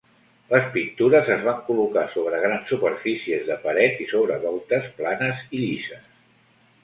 Les 0.51 0.69
pintures 0.75 1.27
es 1.33 1.43
van 1.47 1.59
col·locar 1.67 2.05
sobre 2.13 2.39
grans 2.45 2.71
superfícies 2.73 3.45
de 3.51 3.57
paret 3.67 4.01
i 4.05 4.07
sobre 4.13 4.37
voltes 4.49 4.87
planes 5.03 5.45
i 5.59 5.61
llises. 5.65 6.09